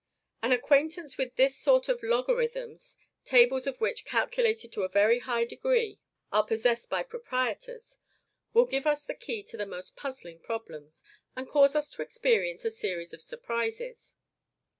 An 0.41 0.51
acquaintance 0.51 1.19
with 1.19 1.35
this 1.35 1.55
sort 1.55 1.87
of 1.87 2.01
LOGARITHMS 2.01 2.97
tables 3.23 3.67
of 3.67 3.79
which, 3.79 4.03
calculated 4.03 4.73
to 4.73 4.81
a 4.81 4.89
very 4.89 5.19
high 5.19 5.45
degree, 5.45 5.99
are 6.31 6.43
possessed 6.43 6.89
by 6.89 7.03
proprietors 7.03 7.99
will 8.51 8.65
give 8.65 8.87
us 8.87 9.03
the 9.03 9.13
key 9.13 9.43
to 9.43 9.57
the 9.57 9.67
most 9.67 9.95
puzzling 9.95 10.39
problems, 10.39 11.03
and 11.35 11.47
cause 11.47 11.75
us 11.75 11.91
to 11.91 12.01
experience 12.01 12.65
a 12.65 12.71
series 12.71 13.13
of 13.13 13.21
surprises. 13.21 14.15